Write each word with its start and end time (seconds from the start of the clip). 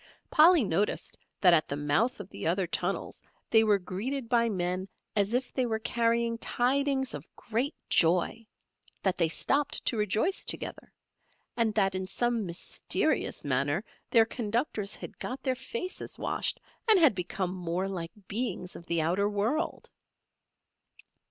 Polly 0.31 0.63
noticed 0.63 1.19
that 1.41 1.53
at 1.53 1.67
the 1.67 1.75
mouth 1.75 2.19
of 2.19 2.27
the 2.31 2.47
other 2.47 2.65
tunnels 2.65 3.21
they 3.51 3.63
were 3.63 3.77
greeted 3.77 4.27
by 4.29 4.49
men 4.49 4.87
as 5.15 5.35
if 5.35 5.53
they 5.53 5.67
were 5.67 5.77
carrying 5.77 6.39
tidings 6.39 7.13
of 7.13 7.29
great 7.35 7.75
joy; 7.87 8.47
that 9.03 9.15
they 9.17 9.27
stopped 9.27 9.85
to 9.85 9.97
rejoice 9.97 10.43
together, 10.43 10.91
and 11.55 11.75
that 11.75 11.93
in 11.93 12.07
some 12.07 12.47
mysterious 12.47 13.45
manner 13.45 13.83
their 14.09 14.25
conductors 14.25 14.95
had 14.95 15.19
got 15.19 15.43
their 15.43 15.53
faces 15.53 16.17
washed, 16.17 16.59
and 16.89 16.97
had 16.97 17.13
become 17.13 17.53
more 17.53 17.87
like 17.87 18.11
beings 18.27 18.75
of 18.75 18.87
the 18.87 19.03
outer 19.03 19.29
world. 19.29 19.91